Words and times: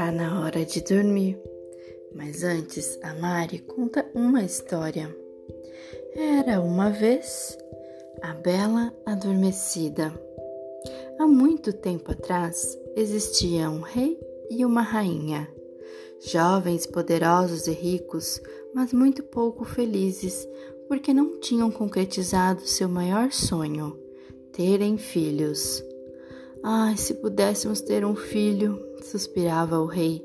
Tá 0.00 0.10
na 0.10 0.40
hora 0.40 0.64
de 0.64 0.80
dormir. 0.80 1.38
Mas 2.14 2.42
antes, 2.42 2.98
a 3.02 3.12
Mari 3.12 3.58
conta 3.58 4.10
uma 4.14 4.42
história. 4.42 5.14
Era 6.16 6.58
uma 6.62 6.88
vez 6.88 7.58
a 8.22 8.32
Bela 8.32 8.94
Adormecida. 9.04 10.10
Há 11.18 11.26
muito 11.26 11.70
tempo 11.74 12.12
atrás 12.12 12.78
existia 12.96 13.68
um 13.68 13.82
rei 13.82 14.18
e 14.50 14.64
uma 14.64 14.80
rainha, 14.80 15.46
jovens, 16.18 16.86
poderosos 16.86 17.66
e 17.66 17.72
ricos, 17.72 18.40
mas 18.74 18.94
muito 18.94 19.22
pouco 19.22 19.66
felizes 19.66 20.48
porque 20.88 21.12
não 21.12 21.38
tinham 21.40 21.70
concretizado 21.70 22.62
seu 22.62 22.88
maior 22.88 23.32
sonho, 23.32 23.98
terem 24.50 24.96
filhos. 24.96 25.84
Ai, 26.62 26.96
se 26.96 27.12
pudéssemos 27.12 27.82
ter 27.82 28.02
um 28.02 28.16
filho, 28.16 28.89
suspirava 29.06 29.78
o 29.78 29.86
rei. 29.86 30.24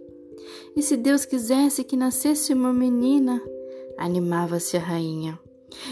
E 0.76 0.82
se 0.82 0.98
Deus 0.98 1.26
quisesse 1.26 1.84
que 1.84 1.96
nascesse 1.96 2.54
uma 2.54 2.74
menina, 2.74 3.42
animava-se 3.98 4.78
a 4.78 4.80
rainha. 4.80 5.40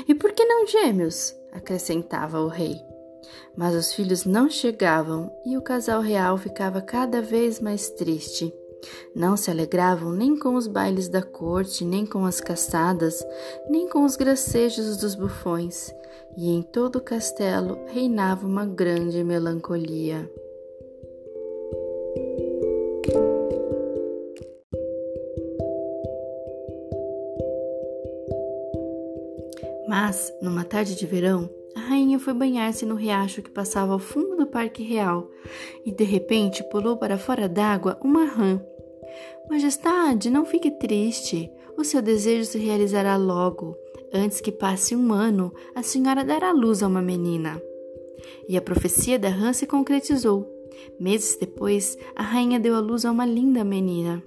E 0.08 0.14
por 0.14 0.32
que 0.32 0.46
não 0.46 0.68
gêmeos? 0.68 1.36
acrescentava 1.52 2.40
o 2.40 2.48
rei. 2.48 2.76
Mas 3.56 3.76
os 3.76 3.94
filhos 3.94 4.26
não 4.26 4.50
chegavam 4.50 5.32
e 5.46 5.58
o 5.58 5.62
casal 5.62 6.02
real 6.02 6.38
ficava 6.38 6.82
cada 6.82 7.22
vez 7.22 7.60
mais 7.60 7.90
triste. 7.92 8.54
Não 9.16 9.38
se 9.38 9.50
alegravam 9.50 10.12
nem 10.12 10.38
com 10.38 10.56
os 10.56 10.68
bailes 10.68 11.08
da 11.08 11.22
corte, 11.22 11.86
nem 11.86 12.06
com 12.06 12.26
as 12.26 12.42
caçadas, 12.42 13.24
nem 13.70 13.88
com 13.88 14.04
os 14.04 14.16
gracejos 14.16 14.98
dos 14.98 15.16
bufões, 15.16 15.94
e 16.36 16.50
em 16.50 16.62
todo 16.62 16.98
o 16.98 17.02
castelo 17.02 17.80
reinava 17.88 18.46
uma 18.46 18.66
grande 18.66 19.24
melancolia. 19.24 20.30
Mas, 30.14 30.32
numa 30.40 30.64
tarde 30.64 30.94
de 30.94 31.08
verão, 31.08 31.50
a 31.76 31.80
rainha 31.80 32.20
foi 32.20 32.36
banhar-se 32.36 32.86
no 32.86 32.94
riacho 32.94 33.42
que 33.42 33.50
passava 33.50 33.94
ao 33.94 33.98
fundo 33.98 34.36
do 34.36 34.46
Parque 34.46 34.84
Real 34.84 35.28
e 35.84 35.92
de 35.92 36.04
repente 36.04 36.64
pulou 36.70 36.98
para 36.98 37.18
fora 37.18 37.50
d'água 37.50 37.98
uma 38.00 38.24
rã 38.24 38.62
Majestade, 39.50 40.30
não 40.30 40.46
fique 40.46 40.70
triste. 40.70 41.50
O 41.76 41.84
seu 41.84 42.00
desejo 42.00 42.46
se 42.46 42.60
realizará 42.60 43.18
logo. 43.18 43.76
Antes 44.14 44.40
que 44.40 44.52
passe 44.52 44.96
um 44.96 45.12
ano, 45.12 45.52
a 45.74 45.82
senhora 45.82 46.24
dará 46.24 46.52
luz 46.52 46.84
a 46.84 46.88
uma 46.88 47.02
menina. 47.02 47.60
E 48.48 48.56
a 48.56 48.62
profecia 48.62 49.18
da 49.18 49.30
rã 49.30 49.52
se 49.52 49.66
concretizou. 49.66 50.48
Meses 51.00 51.36
depois, 51.40 51.98
a 52.16 52.22
rainha 52.22 52.60
deu 52.60 52.76
à 52.76 52.80
luz 52.80 53.04
a 53.04 53.10
uma 53.10 53.26
linda 53.26 53.64
menina. 53.64 54.22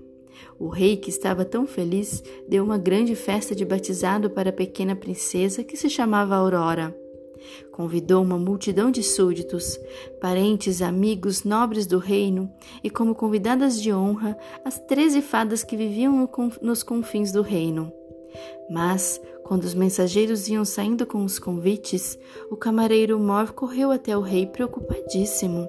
O 0.58 0.68
rei, 0.68 0.96
que 0.96 1.10
estava 1.10 1.44
tão 1.44 1.66
feliz, 1.66 2.22
deu 2.48 2.64
uma 2.64 2.78
grande 2.78 3.14
festa 3.14 3.54
de 3.54 3.64
batizado 3.64 4.30
para 4.30 4.50
a 4.50 4.52
pequena 4.52 4.96
princesa 4.96 5.62
que 5.62 5.76
se 5.76 5.90
chamava 5.90 6.36
Aurora. 6.36 6.96
Convidou 7.70 8.22
uma 8.22 8.38
multidão 8.38 8.90
de 8.90 9.02
súditos, 9.02 9.78
parentes, 10.20 10.82
amigos, 10.82 11.44
nobres 11.44 11.86
do 11.86 11.98
reino, 11.98 12.50
e 12.82 12.90
como 12.90 13.14
convidadas 13.14 13.80
de 13.80 13.92
honra, 13.92 14.36
as 14.64 14.78
treze 14.78 15.20
fadas 15.20 15.62
que 15.62 15.76
viviam 15.76 16.28
nos 16.60 16.82
confins 16.82 17.30
do 17.30 17.42
reino. 17.42 17.92
Mas, 18.70 19.20
quando 19.44 19.64
os 19.64 19.74
mensageiros 19.74 20.48
iam 20.48 20.64
saindo 20.64 21.06
com 21.06 21.24
os 21.24 21.38
convites, 21.38 22.18
o 22.50 22.56
camareiro 22.56 23.18
Mor 23.18 23.52
correu 23.52 23.90
até 23.90 24.16
o 24.16 24.20
rei 24.20 24.46
preocupadíssimo. 24.46 25.68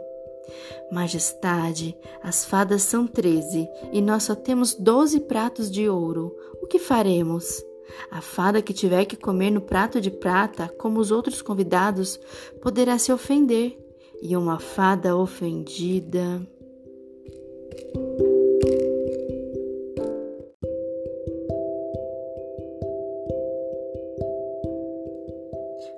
Majestade, 0.92 1.98
as 2.22 2.46
fadas 2.46 2.82
são 2.84 3.08
treze 3.08 3.68
e 3.92 4.02
nós 4.02 4.24
só 4.24 4.36
temos 4.36 4.74
doze 4.74 5.20
pratos 5.20 5.70
de 5.70 5.90
ouro. 5.90 6.36
O 6.62 6.68
que 6.68 6.80
faremos? 6.80 7.64
A 8.12 8.22
fada 8.22 8.62
que 8.62 8.74
tiver 8.74 9.06
que 9.06 9.16
comer 9.16 9.50
no 9.50 9.62
prato 9.62 10.00
de 10.00 10.12
prata, 10.12 10.68
como 10.78 11.00
os 11.00 11.12
outros 11.12 11.42
convidados, 11.42 12.20
poderá 12.62 12.98
se 12.98 13.12
ofender, 13.12 13.78
e 14.22 14.36
uma 14.36 14.60
fada 14.60 15.16
ofendida. 15.16 16.42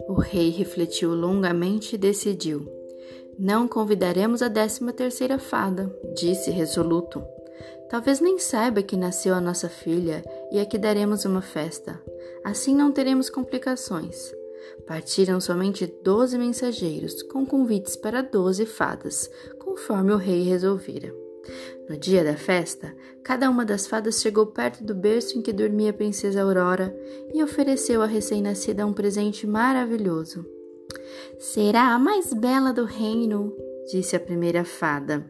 O 0.07 0.13
rei 0.13 0.49
refletiu 0.49 1.13
longamente 1.13 1.95
e 1.95 1.97
decidiu. 1.97 2.78
Não 3.41 3.69
convidaremos 3.69 4.41
a 4.41 4.49
décima 4.49 4.91
terceira 4.91 5.39
fada, 5.39 5.89
disse 6.13 6.51
resoluto. 6.51 7.23
Talvez 7.89 8.19
nem 8.19 8.37
saiba 8.37 8.83
que 8.83 8.97
nasceu 8.97 9.33
a 9.33 9.39
nossa 9.39 9.69
filha 9.69 10.21
e 10.51 10.59
a 10.59 10.65
que 10.65 10.77
daremos 10.77 11.23
uma 11.23 11.41
festa. 11.41 12.03
Assim 12.43 12.75
não 12.75 12.91
teremos 12.91 13.29
complicações. 13.29 14.35
Partiram 14.85 15.39
somente 15.39 15.87
doze 16.03 16.37
mensageiros, 16.37 17.23
com 17.23 17.45
convites 17.45 17.95
para 17.95 18.21
doze 18.21 18.65
fadas, 18.65 19.31
conforme 19.57 20.11
o 20.11 20.17
rei 20.17 20.43
resolvera. 20.43 21.15
No 21.89 21.95
dia 21.95 22.25
da 22.25 22.35
festa, 22.35 22.93
cada 23.23 23.49
uma 23.49 23.63
das 23.63 23.87
fadas 23.87 24.21
chegou 24.21 24.47
perto 24.47 24.83
do 24.83 24.93
berço 24.93 25.39
em 25.39 25.41
que 25.41 25.53
dormia 25.53 25.91
a 25.91 25.93
princesa 25.93 26.41
Aurora 26.41 26.93
e 27.33 27.41
ofereceu 27.41 28.01
à 28.01 28.05
recém-nascida 28.05 28.85
um 28.85 28.91
presente 28.91 29.47
maravilhoso. 29.47 30.58
Será 31.37 31.93
a 31.93 31.99
mais 31.99 32.33
bela 32.33 32.73
do 32.73 32.85
reino, 32.85 33.55
disse 33.91 34.15
a 34.15 34.19
primeira 34.19 34.63
fada 34.63 35.25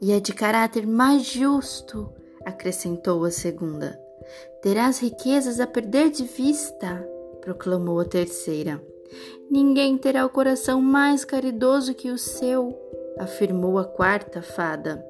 e 0.00 0.12
é 0.12 0.20
de 0.20 0.32
caráter 0.32 0.86
mais 0.86 1.24
justo, 1.24 2.10
acrescentou 2.44 3.24
a 3.24 3.30
segunda. 3.30 4.00
Terás 4.62 4.98
riquezas 4.98 5.60
a 5.60 5.66
perder 5.66 6.10
de 6.10 6.24
vista, 6.24 7.06
proclamou 7.40 8.00
a 8.00 8.04
terceira. 8.04 8.82
Ninguém 9.50 9.98
terá 9.98 10.24
o 10.24 10.30
coração 10.30 10.80
mais 10.80 11.24
caridoso 11.24 11.94
que 11.94 12.10
o 12.10 12.16
seu, 12.16 12.78
afirmou 13.18 13.78
a 13.78 13.84
quarta 13.84 14.40
fada. 14.40 15.04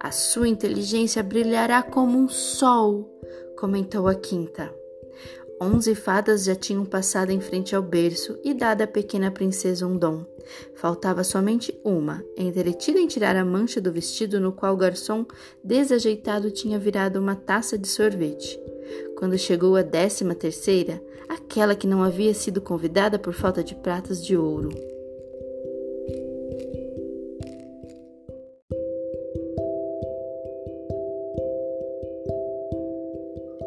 A 0.00 0.10
sua 0.10 0.48
inteligência 0.48 1.22
brilhará 1.22 1.82
como 1.82 2.18
um 2.18 2.28
sol, 2.28 3.20
comentou 3.56 4.08
a 4.08 4.14
quinta. 4.14 4.74
Onze 5.60 5.94
fadas 5.94 6.44
já 6.44 6.54
tinham 6.54 6.84
passado 6.84 7.30
em 7.30 7.40
frente 7.40 7.74
ao 7.74 7.82
berço 7.82 8.38
e 8.44 8.52
dado 8.52 8.82
à 8.82 8.86
pequena 8.86 9.30
princesa 9.30 9.86
um 9.86 9.96
dom. 9.96 10.26
Faltava 10.74 11.24
somente 11.24 11.78
uma, 11.82 12.22
entretida 12.36 13.00
em 13.00 13.06
tirar 13.06 13.34
a 13.36 13.44
mancha 13.44 13.80
do 13.80 13.90
vestido 13.90 14.38
no 14.38 14.52
qual 14.52 14.74
o 14.74 14.76
garçom 14.76 15.24
desajeitado 15.64 16.50
tinha 16.50 16.78
virado 16.78 17.18
uma 17.18 17.34
taça 17.34 17.78
de 17.78 17.88
sorvete. 17.88 18.60
Quando 19.16 19.38
chegou 19.38 19.76
a 19.76 19.82
décima 19.82 20.34
terceira, 20.34 21.02
aquela 21.26 21.74
que 21.74 21.86
não 21.86 22.02
havia 22.02 22.34
sido 22.34 22.60
convidada 22.60 23.18
por 23.18 23.32
falta 23.32 23.64
de 23.64 23.74
pratas 23.74 24.22
de 24.22 24.36
ouro. 24.36 24.95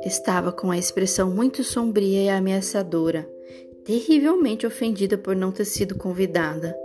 Estava 0.09 0.51
com 0.51 0.71
a 0.71 0.77
expressão 0.77 1.29
muito 1.29 1.63
sombria 1.63 2.23
e 2.23 2.29
ameaçadora, 2.29 3.29
terrivelmente 3.85 4.65
ofendida 4.65 5.19
por 5.19 5.35
não 5.35 5.51
ter 5.51 5.65
sido 5.65 5.93
convidada. 5.93 6.75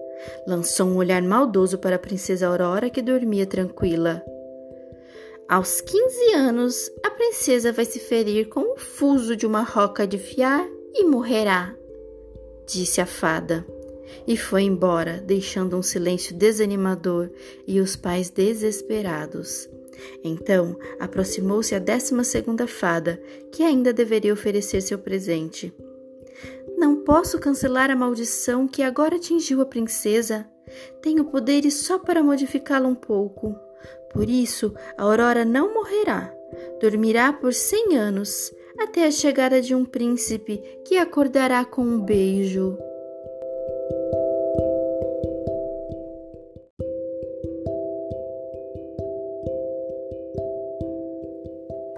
Lançou 0.47 0.87
um 0.89 0.97
olhar 0.97 1.23
maldoso 1.23 1.79
para 1.79 1.97
a 1.97 1.99
princesa 1.99 2.47
Aurora, 2.47 2.91
que 2.91 3.01
dormia 3.01 3.47
tranquila. 3.47 4.23
Aos 5.49 5.81
15 5.81 6.35
anos, 6.35 6.93
a 7.03 7.09
princesa 7.13 7.73
vai 7.73 7.87
se 7.87 7.99
ferir 7.99 8.51
com 8.51 8.75
o 8.75 8.77
fuso 8.77 9.35
de 9.35 9.47
uma 9.47 9.63
roca 9.63 10.07
de 10.07 10.19
fiar 10.19 10.69
e 10.93 11.03
morrerá, 11.05 11.75
disse 12.67 13.01
a 13.01 13.07
fada. 13.07 13.65
E 14.27 14.37
foi 14.37 14.65
embora, 14.65 15.25
deixando 15.27 15.79
um 15.79 15.83
silêncio 15.83 16.37
desanimador 16.37 17.31
e 17.67 17.81
os 17.81 17.97
pais 17.97 18.29
desesperados. 18.29 19.67
Então 20.23 20.77
aproximou-se 20.99 21.75
a 21.75 21.79
décima 21.79 22.25
segunda 22.25 22.67
fada, 22.67 23.21
que 23.53 23.63
ainda 23.63 23.93
deveria 23.93 24.33
oferecer 24.33 24.81
seu 24.81 24.99
presente. 24.99 25.73
Não 26.77 26.97
posso 26.97 27.39
cancelar 27.39 27.91
a 27.91 27.97
maldição 27.97 28.67
que 28.67 28.83
agora 28.83 29.17
atingiu 29.17 29.61
a 29.61 29.67
princesa. 29.67 30.47
Tenho 31.01 31.25
poderes 31.25 31.75
só 31.75 31.99
para 31.99 32.23
modificá-la 32.23 32.89
um 32.89 32.95
pouco. 32.95 33.55
Por 34.13 34.29
isso, 34.29 34.75
a 34.97 35.03
Aurora 35.03 35.45
não 35.45 35.75
morrerá. 35.75 36.33
Dormirá 36.81 37.33
por 37.33 37.53
cem 37.53 37.97
anos, 37.97 38.53
até 38.79 39.07
a 39.07 39.11
chegada 39.11 39.61
de 39.61 39.75
um 39.75 39.85
príncipe 39.85 40.59
que 40.85 40.97
acordará 40.97 41.65
com 41.65 41.83
um 41.83 42.01
beijo. 42.01 42.77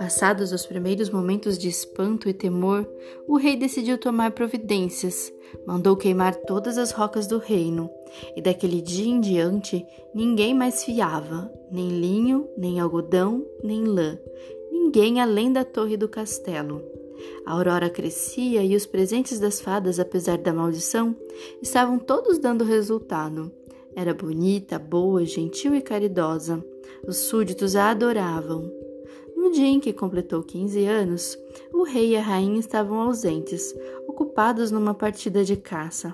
Passados 0.07 0.53
os 0.53 0.65
primeiros 0.65 1.11
momentos 1.11 1.59
de 1.59 1.69
espanto 1.69 2.29
e 2.29 2.33
temor, 2.33 2.89
o 3.27 3.37
rei 3.37 3.57
decidiu 3.57 3.99
tomar 3.99 4.31
providências. 4.31 5.33
Mandou 5.67 5.97
queimar 5.97 6.37
todas 6.37 6.79
as 6.79 6.93
rocas 6.93 7.27
do 7.27 7.39
reino, 7.39 7.91
e 8.37 8.41
daquele 8.41 8.81
dia 8.81 9.09
em 9.09 9.21
diante 9.21 9.85
ninguém 10.15 10.55
mais 10.55 10.85
fiava, 10.85 11.53
nem 11.73 11.89
linho, 11.89 12.49
nem 12.57 12.79
algodão, 12.79 13.45
nem 13.65 13.83
lã, 13.83 14.17
ninguém 14.71 15.21
além 15.21 15.53
da 15.53 15.65
torre 15.65 15.97
do 15.97 16.09
castelo. 16.09 16.85
A 17.45 17.55
aurora 17.55 17.91
crescia 17.91 18.63
e 18.63 18.77
os 18.77 18.87
presentes 18.87 19.41
das 19.41 19.61
fadas, 19.61 19.99
apesar 19.99 20.39
da 20.39 20.53
maldição, 20.53 21.17
estavam 21.61 21.99
todos 21.99 22.39
dando 22.39 22.63
resultado. 22.63 23.51
Era 23.97 24.15
bonita, 24.15 24.79
boa, 24.79 25.25
gentil 25.25 25.75
e 25.75 25.83
caridosa. 25.83 26.65
Os 27.05 27.17
súditos 27.17 27.75
a 27.75 27.91
adoravam. 27.91 28.76
No 29.47 29.53
dia 29.53 29.69
em 29.69 29.79
que 29.79 29.93
completou 29.93 30.43
15 30.43 30.85
anos, 30.87 31.39
o 31.73 31.85
rei 31.85 32.11
e 32.11 32.17
a 32.17 32.21
rainha 32.21 32.59
estavam 32.59 33.01
ausentes, 33.01 33.73
ocupados 34.09 34.73
numa 34.73 34.93
partida 34.93 35.45
de 35.45 35.55
caça. 35.55 36.13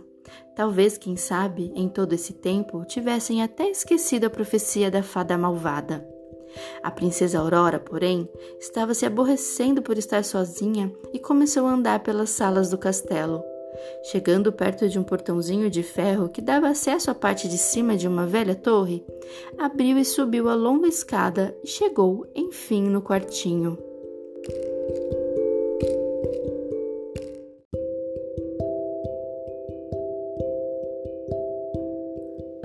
Talvez, 0.55 0.99
quem 0.99 1.17
sabe, 1.17 1.73
em 1.75 1.89
todo 1.89 2.13
esse 2.13 2.35
tempo 2.35 2.85
tivessem 2.85 3.43
até 3.43 3.71
esquecido 3.71 4.27
a 4.27 4.31
profecia 4.31 4.91
da 4.91 5.03
fada 5.03 5.39
malvada. 5.39 6.07
A 6.83 6.91
princesa 6.91 7.39
Aurora, 7.39 7.81
porém, 7.81 8.29
estava 8.61 8.93
se 8.93 9.07
aborrecendo 9.07 9.81
por 9.81 9.97
estar 9.97 10.23
sozinha 10.25 10.93
e 11.11 11.19
começou 11.19 11.67
a 11.67 11.73
andar 11.73 12.01
pelas 12.01 12.29
salas 12.29 12.69
do 12.69 12.77
castelo. 12.77 13.43
Chegando 14.05 14.53
perto 14.53 14.89
de 14.89 14.99
um 14.99 15.03
portãozinho 15.03 15.71
de 15.71 15.83
ferro 15.83 16.29
que 16.29 16.41
dava 16.41 16.69
acesso 16.69 17.11
à 17.11 17.15
parte 17.15 17.49
de 17.49 17.59
cima 17.59 17.97
de 17.97 18.09
uma 18.09 18.27
velha 18.27 18.55
torre, 18.55 19.05
abriu 19.57 19.99
e 19.99 20.05
subiu 20.05 20.49
a 20.49 20.55
longa 20.55 20.89
escada 20.89 21.57
e 21.63 21.67
chegou, 21.67 22.27
enfim, 22.35 22.83
no 22.83 23.01
quartinho. 23.01 23.79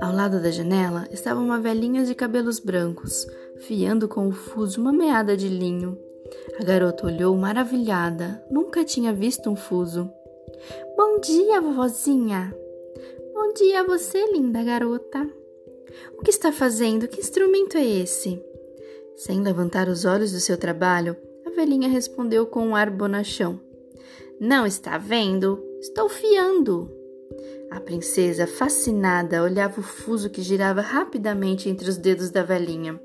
Ao 0.00 0.14
lado 0.14 0.40
da 0.40 0.50
janela 0.50 1.06
estava 1.10 1.40
uma 1.40 1.58
velhinha 1.58 2.04
de 2.04 2.14
cabelos 2.14 2.58
brancos, 2.58 3.26
fiando 3.58 4.08
com 4.08 4.28
o 4.28 4.32
fuso 4.32 4.80
uma 4.80 4.92
meada 4.92 5.36
de 5.36 5.48
linho. 5.48 5.98
A 6.58 6.64
garota 6.64 7.06
olhou 7.06 7.36
maravilhada, 7.36 8.42
nunca 8.50 8.84
tinha 8.84 9.12
visto 9.12 9.50
um 9.50 9.56
fuso. 9.56 10.10
Bom 10.96 11.20
dia, 11.20 11.60
vovozinha. 11.60 12.54
Bom 13.34 13.52
dia 13.52 13.80
a 13.80 13.84
você, 13.84 14.24
linda 14.32 14.62
garota. 14.62 15.28
O 16.16 16.22
que 16.22 16.30
está 16.30 16.52
fazendo? 16.52 17.08
Que 17.08 17.20
instrumento 17.20 17.76
é 17.76 17.84
esse? 17.84 18.42
Sem 19.16 19.40
levantar 19.42 19.88
os 19.88 20.04
olhos 20.04 20.32
do 20.32 20.40
seu 20.40 20.56
trabalho, 20.56 21.16
a 21.46 21.50
velhinha 21.50 21.88
respondeu 21.88 22.46
com 22.46 22.66
um 22.66 22.76
ar 22.76 22.90
bonachão. 22.90 23.60
Não 24.40 24.66
está 24.66 24.96
vendo? 24.96 25.62
Estou 25.80 26.08
fiando. 26.08 26.90
A 27.70 27.80
princesa, 27.80 28.46
fascinada, 28.46 29.42
olhava 29.42 29.80
o 29.80 29.84
fuso 29.84 30.30
que 30.30 30.42
girava 30.42 30.80
rapidamente 30.80 31.68
entre 31.68 31.88
os 31.88 31.96
dedos 31.96 32.30
da 32.30 32.42
velhinha. 32.42 33.00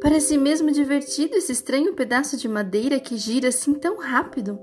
Parece 0.00 0.36
mesmo 0.36 0.70
divertido 0.70 1.36
esse 1.36 1.52
estranho 1.52 1.94
pedaço 1.94 2.36
de 2.36 2.48
madeira 2.48 3.00
que 3.00 3.16
gira 3.16 3.48
assim 3.48 3.74
tão 3.74 3.98
rápido. 3.98 4.58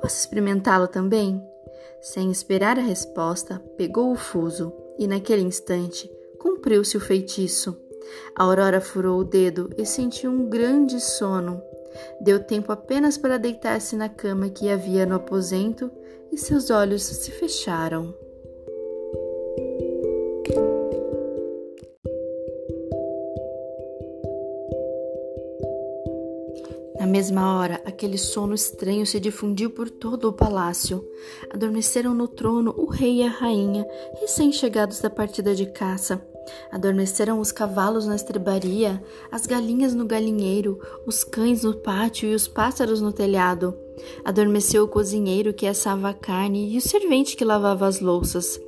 Posso 0.00 0.16
experimentá-lo 0.16 0.88
também? 0.88 1.42
Sem 2.00 2.30
esperar 2.30 2.78
a 2.78 2.82
resposta, 2.82 3.62
pegou 3.76 4.10
o 4.10 4.16
fuso 4.16 4.72
e, 4.98 5.06
naquele 5.06 5.42
instante, 5.42 6.10
cumpriu-se 6.38 6.96
o 6.96 7.00
feitiço. 7.00 7.76
A 8.34 8.44
Aurora 8.44 8.80
furou 8.80 9.20
o 9.20 9.24
dedo 9.24 9.70
e 9.76 9.84
sentiu 9.84 10.30
um 10.30 10.48
grande 10.48 11.00
sono. 11.00 11.62
Deu 12.20 12.42
tempo 12.42 12.72
apenas 12.72 13.18
para 13.18 13.38
deitar-se 13.38 13.96
na 13.96 14.08
cama 14.08 14.48
que 14.48 14.70
havia 14.70 15.04
no 15.04 15.16
aposento 15.16 15.90
e 16.32 16.38
seus 16.38 16.70
olhos 16.70 17.02
se 17.02 17.30
fecharam. 17.30 18.14
Mesma 27.20 27.58
hora, 27.58 27.82
aquele 27.84 28.16
sono 28.16 28.54
estranho 28.54 29.04
se 29.04 29.20
difundiu 29.20 29.68
por 29.68 29.90
todo 29.90 30.26
o 30.26 30.32
palácio. 30.32 31.06
Adormeceram 31.50 32.14
no 32.14 32.26
trono 32.26 32.74
o 32.78 32.86
rei 32.86 33.16
e 33.16 33.22
a 33.22 33.28
rainha, 33.28 33.86
recém-chegados 34.18 35.00
da 35.00 35.10
partida 35.10 35.54
de 35.54 35.66
caça. 35.66 36.26
Adormeceram 36.72 37.38
os 37.38 37.52
cavalos 37.52 38.06
na 38.06 38.16
estrebaria, 38.16 39.04
as 39.30 39.44
galinhas 39.44 39.94
no 39.94 40.06
galinheiro, 40.06 40.80
os 41.06 41.22
cães 41.22 41.62
no 41.62 41.74
pátio 41.74 42.26
e 42.26 42.34
os 42.34 42.48
pássaros 42.48 43.02
no 43.02 43.12
telhado. 43.12 43.76
Adormeceu 44.24 44.84
o 44.84 44.88
cozinheiro 44.88 45.52
que 45.52 45.66
assava 45.66 46.08
a 46.08 46.14
carne 46.14 46.72
e 46.72 46.78
o 46.78 46.80
servente 46.80 47.36
que 47.36 47.44
lavava 47.44 47.86
as 47.86 48.00
louças. 48.00 48.58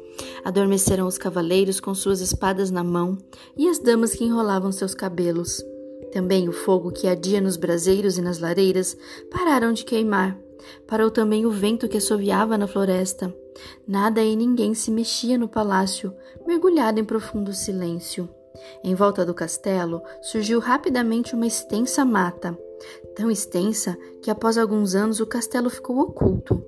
Adormeceram 0.44 1.06
os 1.06 1.16
cavaleiros 1.16 1.81
com 1.81 1.94
suas 1.94 2.20
espadas 2.20 2.70
na 2.70 2.84
mão 2.84 3.16
e 3.56 3.66
as 3.66 3.78
damas 3.78 4.12
que 4.12 4.25
enrolavam 4.25 4.70
seus 4.70 4.94
cabelos. 4.94 5.64
Também 6.12 6.48
o 6.48 6.52
fogo 6.52 6.92
que 6.92 7.08
ardia 7.08 7.40
nos 7.40 7.56
braseiros 7.56 8.18
e 8.18 8.22
nas 8.22 8.38
lareiras 8.38 8.96
pararam 9.30 9.72
de 9.72 9.84
queimar. 9.84 10.38
Parou 10.86 11.10
também 11.10 11.46
o 11.46 11.50
vento 11.50 11.88
que 11.88 11.96
assoviava 11.96 12.58
na 12.58 12.66
floresta. 12.66 13.34
Nada 13.88 14.22
e 14.22 14.36
ninguém 14.36 14.74
se 14.74 14.90
mexia 14.90 15.38
no 15.38 15.48
palácio, 15.48 16.14
mergulhado 16.46 17.00
em 17.00 17.04
profundo 17.04 17.52
silêncio. 17.52 18.28
Em 18.84 18.94
volta 18.94 19.24
do 19.24 19.34
castelo 19.34 20.02
surgiu 20.20 20.60
rapidamente 20.60 21.34
uma 21.34 21.46
extensa 21.46 22.04
mata, 22.04 22.56
tão 23.16 23.30
extensa 23.30 23.96
que 24.22 24.30
após 24.30 24.58
alguns 24.58 24.94
anos 24.94 25.18
o 25.18 25.26
castelo 25.26 25.70
ficou 25.70 25.98
oculto. 25.98 26.62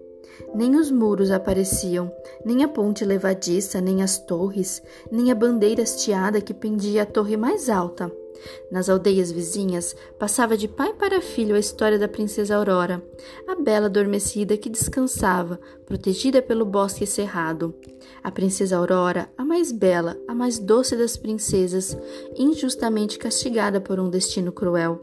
Nem 0.54 0.76
os 0.76 0.90
muros 0.90 1.30
apareciam, 1.30 2.10
nem 2.44 2.64
a 2.64 2.68
ponte 2.68 3.04
levadiça, 3.04 3.80
nem 3.80 4.02
as 4.02 4.18
torres, 4.18 4.82
nem 5.10 5.30
a 5.30 5.34
bandeira 5.34 5.82
hasteada 5.82 6.40
que 6.40 6.54
pendia 6.54 7.02
à 7.02 7.06
torre 7.06 7.36
mais 7.36 7.68
alta. 7.68 8.10
Nas 8.70 8.88
aldeias 8.88 9.30
vizinhas, 9.30 9.94
passava 10.18 10.56
de 10.56 10.68
pai 10.68 10.92
para 10.92 11.20
filho 11.20 11.54
a 11.54 11.58
história 11.58 11.98
da 11.98 12.08
princesa 12.08 12.56
Aurora, 12.56 13.02
a 13.46 13.54
bela 13.54 13.86
adormecida 13.86 14.56
que 14.56 14.68
descansava, 14.68 15.60
protegida 15.86 16.42
pelo 16.42 16.64
bosque 16.64 17.06
cerrado. 17.06 17.74
A 18.22 18.30
princesa 18.30 18.76
Aurora, 18.76 19.28
a 19.36 19.44
mais 19.44 19.70
bela, 19.70 20.16
a 20.26 20.34
mais 20.34 20.58
doce 20.58 20.96
das 20.96 21.16
princesas, 21.16 21.96
injustamente 22.36 23.18
castigada 23.18 23.80
por 23.80 24.00
um 24.00 24.10
destino 24.10 24.52
cruel. 24.52 25.02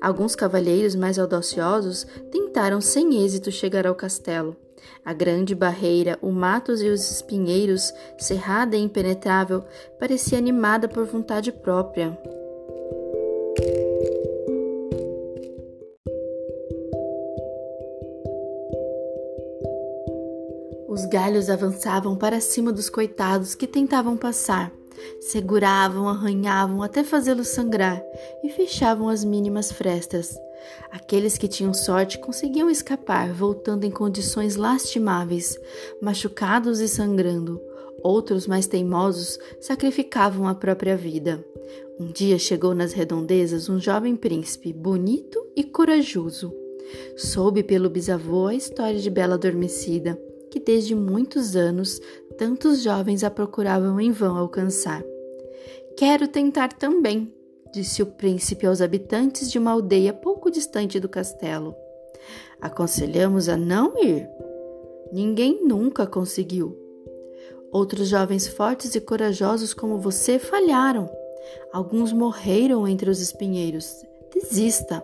Alguns 0.00 0.34
cavalheiros 0.34 0.94
mais 0.94 1.18
audaciosos 1.18 2.06
tentaram 2.30 2.80
sem 2.80 3.24
êxito 3.24 3.50
chegar 3.50 3.86
ao 3.86 3.94
castelo. 3.94 4.56
A 5.04 5.12
grande 5.12 5.54
barreira, 5.54 6.18
o 6.22 6.30
matos 6.30 6.80
e 6.82 6.88
os 6.88 7.10
espinheiros, 7.10 7.92
cerrada 8.18 8.76
e 8.76 8.80
impenetrável, 8.80 9.64
parecia 9.98 10.38
animada 10.38 10.88
por 10.88 11.04
vontade 11.04 11.50
própria. 11.50 12.18
Galhos 21.08 21.48
avançavam 21.48 22.16
para 22.16 22.40
cima 22.40 22.72
dos 22.72 22.90
coitados 22.90 23.54
que 23.54 23.66
tentavam 23.66 24.16
passar. 24.16 24.72
Seguravam, 25.20 26.08
arranhavam 26.08 26.82
até 26.82 27.02
fazê-los 27.02 27.48
sangrar 27.48 28.02
e 28.42 28.50
fechavam 28.50 29.08
as 29.08 29.24
mínimas 29.24 29.72
frestas. 29.72 30.36
Aqueles 30.90 31.38
que 31.38 31.48
tinham 31.48 31.72
sorte 31.72 32.18
conseguiam 32.18 32.68
escapar, 32.68 33.32
voltando 33.32 33.84
em 33.84 33.90
condições 33.90 34.56
lastimáveis, 34.56 35.58
machucados 36.02 36.80
e 36.80 36.88
sangrando. 36.88 37.60
Outros, 38.02 38.46
mais 38.46 38.66
teimosos, 38.66 39.38
sacrificavam 39.60 40.46
a 40.46 40.54
própria 40.54 40.96
vida. 40.96 41.44
Um 41.98 42.12
dia 42.12 42.38
chegou 42.38 42.74
nas 42.74 42.92
redondezas 42.92 43.68
um 43.68 43.80
jovem 43.80 44.14
príncipe, 44.14 44.72
bonito 44.72 45.44
e 45.56 45.64
corajoso. 45.64 46.52
Soube 47.16 47.62
pelo 47.62 47.90
bisavô 47.90 48.46
a 48.46 48.54
história 48.54 48.98
de 48.98 49.10
Bela 49.10 49.34
Adormecida 49.34 50.18
que 50.50 50.60
desde 50.60 50.94
muitos 50.94 51.56
anos 51.56 52.00
tantos 52.36 52.82
jovens 52.82 53.24
a 53.24 53.30
procuravam 53.30 54.00
em 54.00 54.10
vão 54.10 54.36
alcançar. 54.36 55.02
Quero 55.96 56.28
tentar 56.28 56.72
também, 56.72 57.32
disse 57.72 58.02
o 58.02 58.06
príncipe 58.06 58.66
aos 58.66 58.80
habitantes 58.80 59.50
de 59.50 59.58
uma 59.58 59.72
aldeia 59.72 60.12
pouco 60.12 60.50
distante 60.50 61.00
do 61.00 61.08
castelo. 61.08 61.74
Aconselhamos 62.60 63.48
a 63.48 63.56
não 63.56 63.98
ir. 64.02 64.28
Ninguém 65.12 65.64
nunca 65.64 66.06
conseguiu. 66.06 66.76
Outros 67.72 68.08
jovens 68.08 68.46
fortes 68.46 68.94
e 68.94 69.00
corajosos 69.00 69.74
como 69.74 69.98
você 69.98 70.38
falharam. 70.38 71.10
Alguns 71.72 72.12
morreram 72.12 72.86
entre 72.86 73.10
os 73.10 73.20
espinheiros. 73.20 74.04
Desista. 74.32 75.02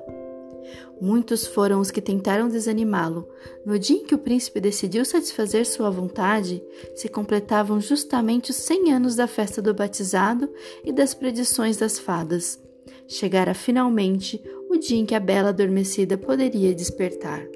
Muitos 1.00 1.46
foram 1.46 1.80
os 1.80 1.90
que 1.90 2.00
tentaram 2.00 2.48
desanimá-lo. 2.48 3.28
No 3.64 3.78
dia 3.78 3.96
em 3.96 4.04
que 4.04 4.14
o 4.14 4.18
príncipe 4.18 4.60
decidiu 4.60 5.04
satisfazer 5.04 5.66
sua 5.66 5.90
vontade, 5.90 6.62
se 6.94 7.08
completavam 7.08 7.80
justamente 7.80 8.50
os 8.50 8.56
cem 8.56 8.92
anos 8.92 9.16
da 9.16 9.26
festa 9.26 9.60
do 9.60 9.74
batizado 9.74 10.48
e 10.84 10.92
das 10.92 11.14
predições 11.14 11.76
das 11.76 11.98
fadas. 11.98 12.60
Chegara 13.06 13.54
finalmente 13.54 14.42
o 14.70 14.76
dia 14.76 14.98
em 14.98 15.06
que 15.06 15.14
a 15.14 15.20
bela 15.20 15.50
adormecida 15.50 16.16
poderia 16.16 16.74
despertar. 16.74 17.46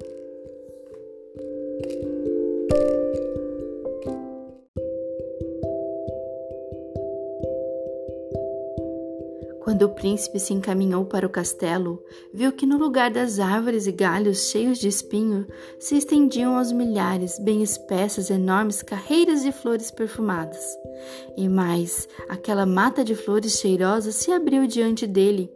Quando 9.69 9.83
o 9.83 9.89
príncipe 9.89 10.39
se 10.39 10.51
encaminhou 10.51 11.05
para 11.05 11.27
o 11.27 11.29
castelo, 11.29 12.03
viu 12.33 12.51
que 12.51 12.65
no 12.65 12.75
lugar 12.75 13.11
das 13.11 13.39
árvores 13.39 13.85
e 13.85 13.91
galhos 13.91 14.49
cheios 14.49 14.79
de 14.79 14.87
espinho 14.87 15.45
se 15.77 15.95
estendiam 15.95 16.57
aos 16.57 16.71
milhares, 16.71 17.37
bem 17.37 17.61
espessas, 17.61 18.31
enormes 18.31 18.81
carreiras 18.81 19.43
de 19.43 19.51
flores 19.51 19.91
perfumadas. 19.91 20.75
E 21.37 21.47
mais, 21.47 22.09
aquela 22.27 22.65
mata 22.65 23.03
de 23.03 23.13
flores 23.13 23.59
cheirosas 23.59 24.15
se 24.15 24.31
abriu 24.31 24.65
diante 24.65 25.05
dele. 25.05 25.51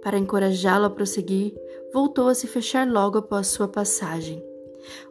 Para 0.00 0.16
encorajá-lo 0.16 0.84
a 0.84 0.90
prosseguir, 0.90 1.52
voltou 1.92 2.28
a 2.28 2.36
se 2.36 2.46
fechar 2.46 2.88
logo 2.88 3.18
após 3.18 3.48
sua 3.48 3.66
passagem. 3.66 4.40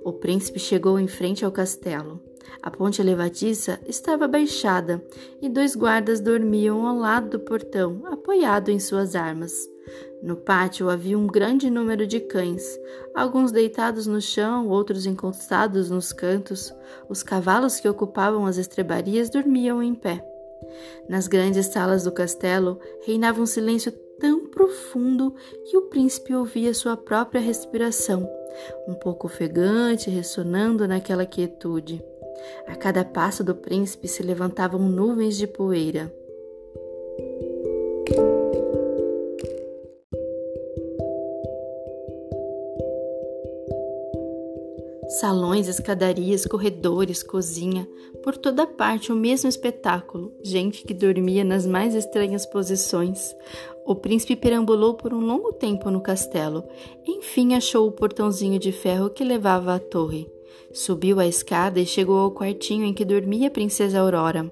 O 0.01 0.13
príncipe 0.13 0.59
chegou 0.59 0.97
em 0.97 1.07
frente 1.07 1.43
ao 1.43 1.51
castelo. 1.51 2.21
A 2.61 2.71
ponte 2.71 3.01
levadiça 3.01 3.79
estava 3.85 4.27
baixada 4.27 5.03
e 5.41 5.49
dois 5.49 5.75
guardas 5.75 6.19
dormiam 6.19 6.85
ao 6.85 6.97
lado 6.97 7.29
do 7.29 7.39
portão, 7.39 8.01
apoiado 8.05 8.69
em 8.69 8.79
suas 8.79 9.15
armas. 9.15 9.53
No 10.21 10.35
pátio 10.35 10.89
havia 10.89 11.17
um 11.17 11.27
grande 11.27 11.69
número 11.69 12.07
de 12.07 12.19
cães, 12.19 12.63
alguns 13.13 13.51
deitados 13.51 14.07
no 14.07 14.19
chão, 14.19 14.67
outros 14.67 15.05
encostados 15.05 15.89
nos 15.89 16.11
cantos. 16.11 16.73
Os 17.07 17.21
cavalos 17.21 17.79
que 17.79 17.87
ocupavam 17.87 18.45
as 18.45 18.57
estrebarias 18.57 19.29
dormiam 19.29 19.83
em 19.83 19.93
pé. 19.93 20.25
Nas 21.07 21.27
grandes 21.27 21.67
salas 21.67 22.03
do 22.03 22.11
castelo 22.11 22.79
reinava 23.05 23.39
um 23.39 23.45
silêncio 23.45 23.91
tão 24.19 24.47
profundo 24.47 25.35
que 25.69 25.77
o 25.77 25.83
príncipe 25.83 26.33
ouvia 26.33 26.73
sua 26.73 26.97
própria 26.97 27.39
respiração, 27.39 28.27
um 28.87 28.95
pouco 28.95 29.27
ofegante, 29.27 30.09
ressonando 30.09 30.87
naquela 30.87 31.25
quietude. 31.25 32.03
A 32.67 32.75
cada 32.75 33.03
passo 33.05 33.43
do 33.43 33.55
príncipe 33.55 34.07
se 34.07 34.23
levantavam 34.23 34.79
nuvens 34.79 35.37
de 35.37 35.47
poeira. 35.47 36.11
Salões, 45.07 45.67
escadarias, 45.67 46.45
corredores, 46.45 47.23
cozinha, 47.23 47.87
por 48.21 48.35
toda 48.35 48.67
parte 48.67 49.13
o 49.13 49.15
mesmo 49.15 49.47
espetáculo, 49.47 50.33
gente 50.43 50.83
que 50.83 50.93
dormia 50.93 51.43
nas 51.43 51.65
mais 51.65 51.95
estranhas 51.95 52.45
posições. 52.45 53.33
O 53.85 53.95
príncipe 53.95 54.35
perambulou 54.35 54.95
por 54.95 55.13
um 55.13 55.21
longo 55.21 55.53
tempo 55.53 55.89
no 55.89 56.01
castelo. 56.01 56.65
Enfim 57.07 57.53
achou 57.53 57.87
o 57.87 57.91
portãozinho 57.91 58.59
de 58.59 58.71
ferro 58.71 59.09
que 59.09 59.23
levava 59.23 59.75
à 59.75 59.79
torre. 59.79 60.34
Subiu 60.73 61.19
a 61.19 61.27
escada 61.27 61.79
e 61.79 61.85
chegou 61.85 62.17
ao 62.19 62.31
quartinho 62.31 62.85
em 62.85 62.93
que 62.93 63.05
dormia 63.05 63.47
a 63.47 63.51
princesa 63.51 63.99
Aurora. 63.99 64.51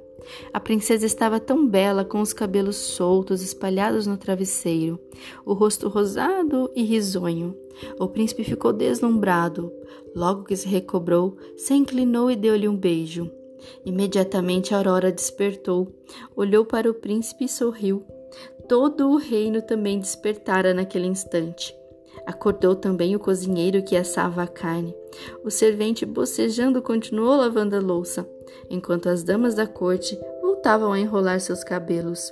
A 0.54 0.60
princesa 0.60 1.06
estava 1.06 1.40
tão 1.40 1.68
bela, 1.68 2.06
com 2.06 2.22
os 2.22 2.32
cabelos 2.32 2.78
soltos 2.78 3.42
espalhados 3.42 4.08
no 4.08 4.18
travesseiro, 4.18 5.00
o 5.46 5.54
rosto 5.54 5.90
rosado 5.90 6.72
e 6.76 6.84
risonho. 6.84 7.56
O 8.00 8.08
príncipe 8.08 8.44
ficou 8.44 8.72
deslumbrado. 8.72 9.72
Logo 10.16 10.44
que 10.44 10.56
se 10.56 10.68
recobrou, 10.68 11.38
se 11.58 11.74
inclinou 11.74 12.32
e 12.32 12.36
deu-lhe 12.36 12.68
um 12.68 12.78
beijo. 12.78 13.30
Imediatamente 13.86 14.74
Aurora 14.74 15.12
despertou, 15.12 15.88
olhou 16.36 16.66
para 16.66 16.90
o 16.90 16.94
príncipe 16.94 17.46
e 17.46 17.50
sorriu. 17.50 18.06
Todo 18.68 19.10
o 19.10 19.18
reino 19.18 19.62
também 19.62 20.00
despertara 20.00 20.74
naquele 20.74 21.08
instante. 21.08 21.76
Acordou 22.26 22.76
também 22.76 23.16
o 23.16 23.20
cozinheiro 23.20 23.84
que 23.84 23.96
assava 23.96 24.44
a 24.44 24.48
carne. 24.48 24.96
O 25.44 25.50
servente, 25.50 26.06
bocejando, 26.06 26.82
continuou 26.82 27.36
lavando 27.36 27.76
a 27.76 27.80
louça, 27.80 28.28
enquanto 28.70 29.10
as 29.10 29.24
damas 29.24 29.56
da 29.56 29.68
corte 29.68 30.18
voltavam 30.42 30.94
a 30.94 31.00
enrolar 31.00 31.40
seus 31.40 31.64
cabelos. 31.64 32.32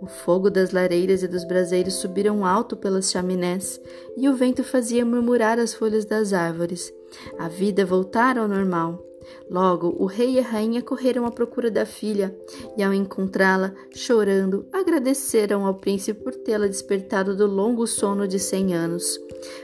O 0.00 0.06
fogo 0.06 0.50
das 0.50 0.72
lareiras 0.72 1.22
e 1.22 1.28
dos 1.28 1.44
braseiros 1.44 1.94
subiram 1.94 2.44
alto 2.44 2.76
pelas 2.76 3.10
chaminés, 3.10 3.80
e 4.16 4.28
o 4.28 4.34
vento 4.34 4.64
fazia 4.64 5.04
murmurar 5.04 5.58
as 5.58 5.72
folhas 5.72 6.04
das 6.04 6.32
árvores. 6.32 6.92
A 7.38 7.48
vida 7.48 7.86
voltara 7.86 8.40
ao 8.40 8.48
normal. 8.48 9.06
Logo, 9.48 9.94
o 9.98 10.06
rei 10.06 10.32
e 10.32 10.38
a 10.38 10.42
rainha 10.42 10.82
correram 10.82 11.24
à 11.24 11.30
procura 11.30 11.70
da 11.70 11.86
filha 11.86 12.34
e, 12.76 12.82
ao 12.82 12.92
encontrá-la, 12.92 13.72
chorando, 13.94 14.66
agradeceram 14.72 15.66
ao 15.66 15.74
príncipe 15.74 16.20
por 16.22 16.34
tê-la 16.34 16.66
despertado 16.66 17.36
do 17.36 17.46
longo 17.46 17.86
sono 17.86 18.26
de 18.26 18.38
cem 18.38 18.74
anos. 18.74 19.20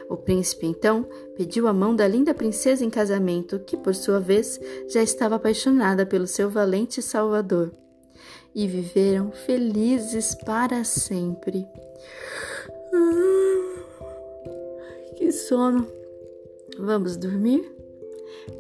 O 0.09 0.17
príncipe, 0.17 0.67
então, 0.67 1.07
pediu 1.37 1.67
a 1.67 1.73
mão 1.73 1.95
da 1.95 2.07
linda 2.07 2.33
princesa 2.35 2.85
em 2.85 2.91
casamento, 2.91 3.59
que, 3.61 3.77
por 3.77 3.95
sua 3.95 4.21
vez, 4.21 4.61
já 4.89 5.03
estava 5.03 5.37
apaixonada 5.37 6.07
pelo 6.07 6.27
seu 6.27 6.49
valente 6.49 7.03
salvador. 7.03 7.73
E 8.55 8.67
viveram 8.67 9.31
felizes 9.33 10.35
para 10.35 10.83
sempre. 10.85 11.67
Ah, 12.93 13.75
que 15.17 15.31
sono! 15.33 15.87
Vamos 16.79 17.17
dormir? 17.17 17.65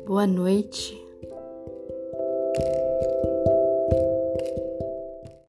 Boa 0.07 0.27
noite. 0.27 1.06